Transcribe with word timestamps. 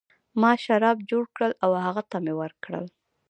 ما 0.41 0.51
شراب 0.63 0.97
جوړ 1.09 1.23
کړل 1.35 1.51
او 1.63 1.71
هغه 1.85 2.03
ته 2.09 2.17
مې 2.23 2.33
ورکړل. 2.41 2.85